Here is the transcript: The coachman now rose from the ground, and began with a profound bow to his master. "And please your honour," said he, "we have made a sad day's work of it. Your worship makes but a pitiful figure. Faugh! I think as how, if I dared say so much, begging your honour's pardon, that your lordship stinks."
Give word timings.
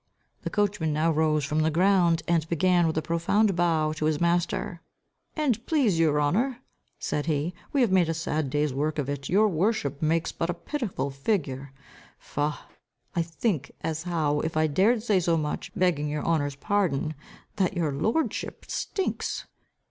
The 0.41 0.49
coachman 0.49 0.93
now 0.93 1.11
rose 1.11 1.45
from 1.45 1.59
the 1.59 1.69
ground, 1.69 2.23
and 2.27 2.49
began 2.49 2.87
with 2.87 2.97
a 2.97 3.03
profound 3.03 3.55
bow 3.55 3.91
to 3.93 4.05
his 4.05 4.19
master. 4.19 4.81
"And 5.35 5.63
please 5.67 5.99
your 5.99 6.19
honour," 6.19 6.57
said 6.97 7.27
he, 7.27 7.53
"we 7.71 7.81
have 7.81 7.91
made 7.91 8.09
a 8.09 8.13
sad 8.15 8.49
day's 8.49 8.73
work 8.73 8.97
of 8.97 9.09
it. 9.11 9.29
Your 9.29 9.47
worship 9.47 10.01
makes 10.01 10.31
but 10.31 10.49
a 10.49 10.55
pitiful 10.55 11.11
figure. 11.11 11.71
Faugh! 12.17 12.65
I 13.15 13.21
think 13.21 13.73
as 13.81 14.01
how, 14.01 14.39
if 14.39 14.57
I 14.57 14.65
dared 14.65 15.03
say 15.03 15.19
so 15.19 15.37
much, 15.37 15.71
begging 15.75 16.09
your 16.09 16.23
honour's 16.25 16.55
pardon, 16.55 17.13
that 17.57 17.77
your 17.77 17.91
lordship 17.91 18.65
stinks." 18.69 19.45